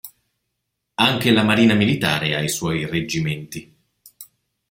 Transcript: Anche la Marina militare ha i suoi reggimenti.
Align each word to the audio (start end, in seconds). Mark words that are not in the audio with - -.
Anche 0.95 1.29
la 1.29 1.43
Marina 1.43 1.75
militare 1.75 2.33
ha 2.35 2.41
i 2.41 2.49
suoi 2.49 2.87
reggimenti. 2.87 3.71